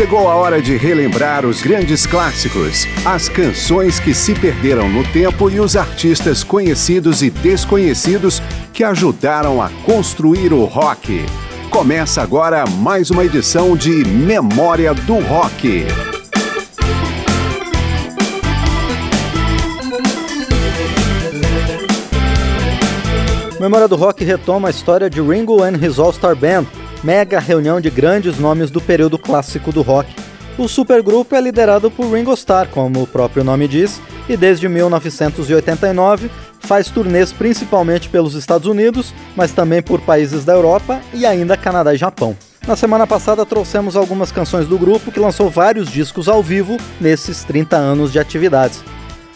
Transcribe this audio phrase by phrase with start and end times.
[0.00, 5.50] Chegou a hora de relembrar os grandes clássicos, as canções que se perderam no tempo
[5.50, 8.40] e os artistas conhecidos e desconhecidos
[8.72, 11.22] que ajudaram a construir o rock.
[11.68, 15.84] Começa agora mais uma edição de Memória do Rock.
[23.60, 26.64] Memória do Rock retoma a história de Ringo and His All-Star Band,
[27.02, 30.14] mega reunião de grandes nomes do período clássico do rock.
[30.58, 36.30] O supergrupo é liderado por Ringo Starr, como o próprio nome diz, e desde 1989
[36.60, 41.94] faz turnês principalmente pelos Estados Unidos, mas também por países da Europa e ainda Canadá
[41.94, 42.36] e Japão.
[42.66, 47.42] Na semana passada trouxemos algumas canções do grupo que lançou vários discos ao vivo nesses
[47.42, 48.84] 30 anos de atividades.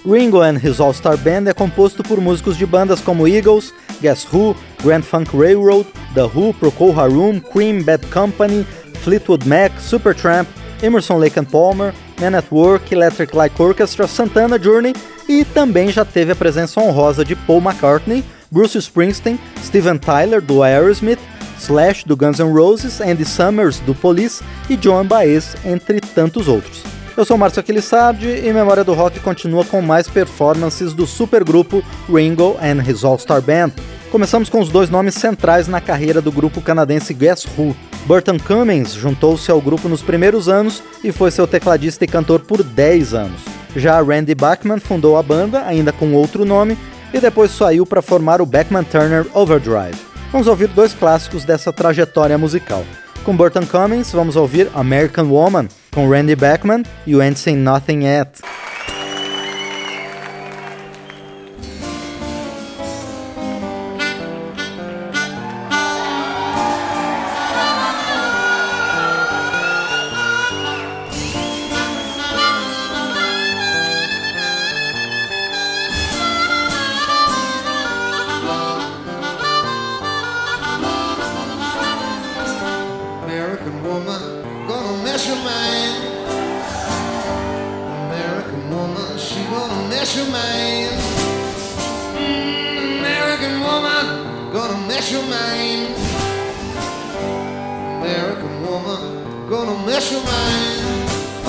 [0.05, 3.73] Ringo and His All-Star Band é composto por músicos de bandas como Eagles,
[4.03, 8.67] Guess Who, Grand Funk Railroad, The Who, Procol Harum, Cream, Bad Company,
[9.03, 10.47] Fleetwood Mac, Supertramp,
[10.83, 14.95] Emerson Lake and Palmer, Man at Work, Electric Light Orchestra, Santana Journey
[15.27, 20.63] e também já teve a presença honrosa de Paul McCartney, Bruce Springsteen, Steven Tyler do
[20.63, 21.21] Aerosmith,
[21.59, 26.94] Slash do Guns N' Roses, Andy Summers do Police e Joan Baez, entre tantos outros.
[27.17, 31.81] Eu sou Márcio Aquilissardi e Memória do Rock continua com mais performances do supergrupo
[32.13, 33.71] Ringo and His All-Star Band.
[34.11, 37.77] Começamos com os dois nomes centrais na carreira do grupo canadense Guess Who.
[38.07, 42.65] Burton Cummings juntou-se ao grupo nos primeiros anos e foi seu tecladista e cantor por
[42.65, 43.41] 10 anos.
[43.77, 46.77] Já Randy Bachman fundou a banda, ainda com outro nome,
[47.13, 49.99] e depois saiu para formar o Bachman Turner Overdrive.
[50.33, 52.85] Vamos ouvir dois clássicos dessa trajetória musical.
[53.25, 58.05] Com Burton Cummings, vamos ouvir American Woman, com Randy Bachman e o Ain't Seen Nothing
[58.05, 58.64] Yet.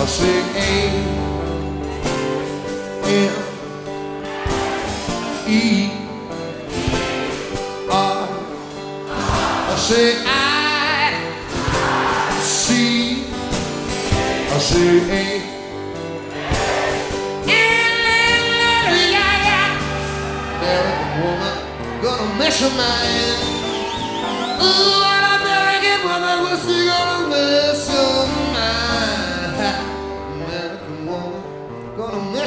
[0.08, 0.12] I'll
[0.56, 0.86] A.
[3.08, 3.45] M.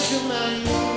[0.08, 0.87] to my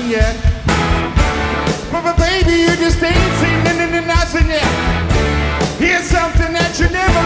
[0.00, 0.34] yet.
[1.92, 3.62] But, but baby, you just ain't seen
[4.06, 4.64] nothing yet.
[5.78, 7.21] Here's something that you're never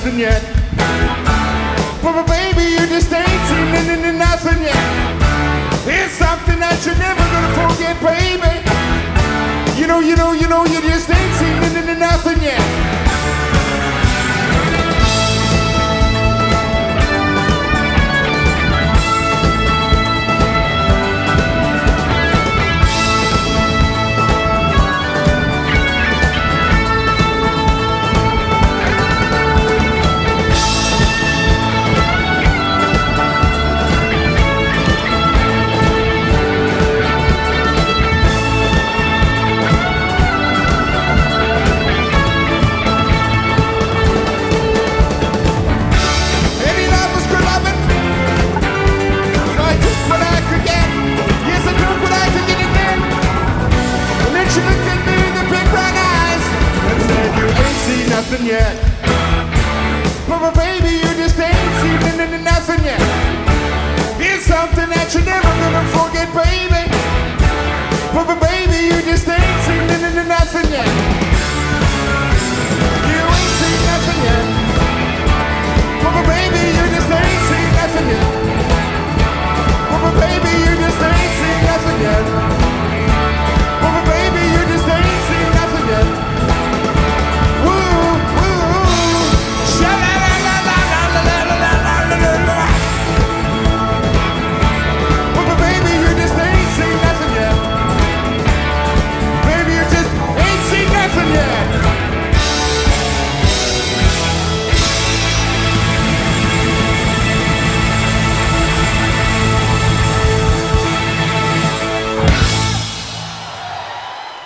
[0.00, 0.42] nothing yet.
[2.02, 4.74] But, baby, you just ain't seen nothing yet.
[5.86, 8.64] It's something that you're never gonna forget, baby.
[9.78, 13.09] You know, you know, you know, you just ain't seen nothing yet.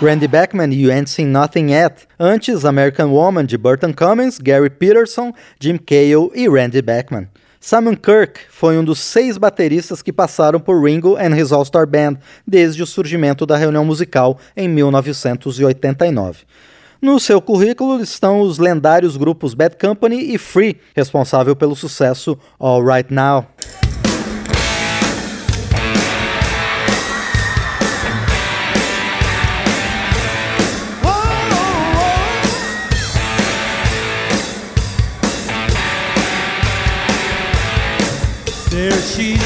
[0.05, 2.07] Randy Beckman You Ain't Seen Nothing Yet.
[2.19, 7.27] Antes, American Woman de Burton Cummings, Gary Peterson, Jim Cale e Randy Beckman.
[7.59, 12.17] Simon Kirk foi um dos seis bateristas que passaram por Ringo and His All-Star Band
[12.45, 16.43] desde o surgimento da reunião musical em 1989.
[17.01, 22.85] No seu currículo estão os lendários grupos Bad Company e Free, responsável pelo sucesso All
[22.85, 23.47] Right Now.
[39.05, 39.44] sim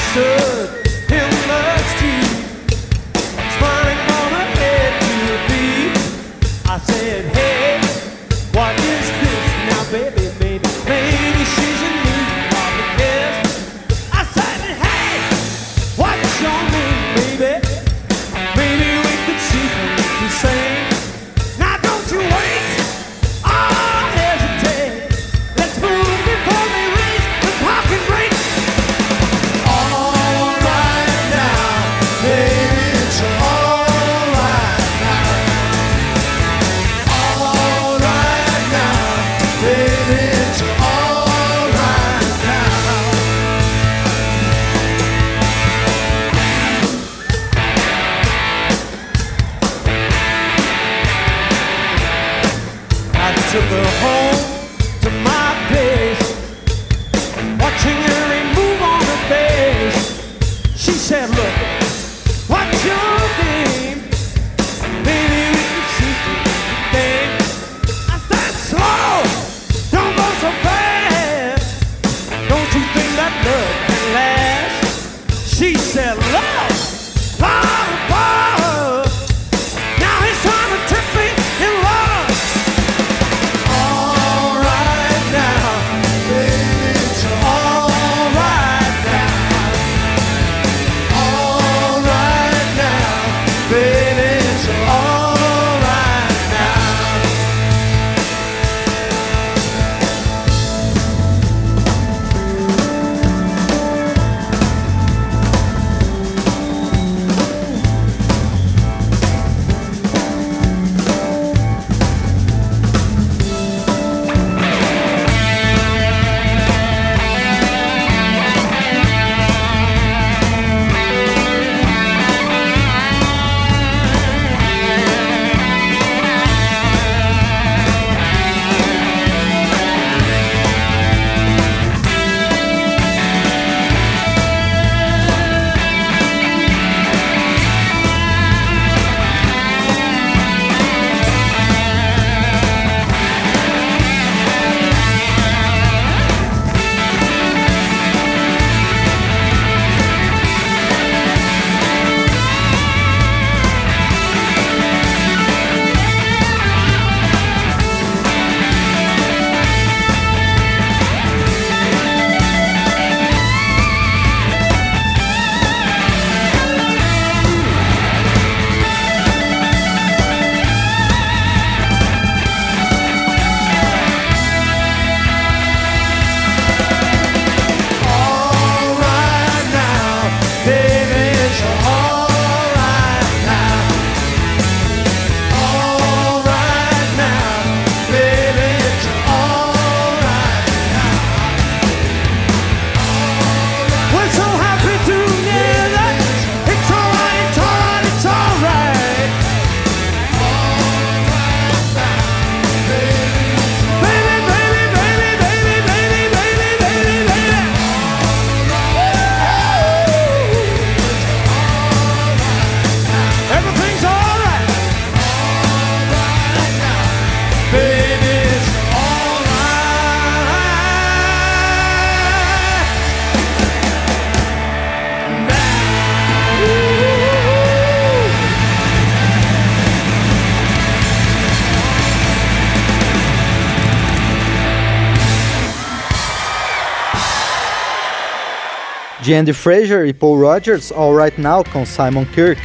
[239.22, 242.62] De Andy Fraser e Paul Rogers, All Right Now com Simon Kirk.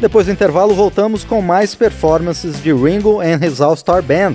[0.00, 4.34] Depois do intervalo, voltamos com mais performances de Ringo and his All-Star Band,